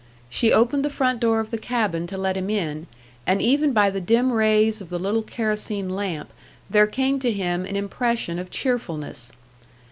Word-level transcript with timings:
She 0.31 0.51
opened 0.51 0.83
the 0.83 0.89
front 0.89 1.19
door 1.19 1.39
of 1.39 1.51
the 1.51 1.59
cabin 1.59 2.07
to 2.07 2.17
let 2.17 2.35
him 2.35 2.49
in, 2.49 2.87
and 3.27 3.39
even 3.39 3.71
by 3.71 3.91
the 3.91 4.01
dim 4.01 4.33
rays 4.33 4.81
of 4.81 4.89
the 4.89 4.97
little 4.97 5.21
kerosene 5.21 5.89
lamp, 5.89 6.31
there 6.67 6.87
came 6.87 7.19
to 7.19 7.29
him 7.31 7.67
an 7.67 7.75
impression 7.75 8.39
of 8.39 8.49
cheerfulness. 8.49 9.31